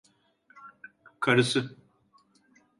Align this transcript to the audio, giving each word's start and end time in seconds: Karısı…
Karısı… 1.19 1.75